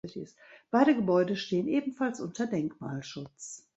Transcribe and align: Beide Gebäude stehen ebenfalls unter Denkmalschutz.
Beide 0.71 0.95
Gebäude 0.95 1.35
stehen 1.35 1.67
ebenfalls 1.67 2.19
unter 2.21 2.47
Denkmalschutz. 2.47 3.67